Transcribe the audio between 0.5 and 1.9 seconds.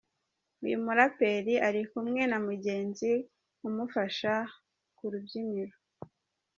Uyu muraperi ari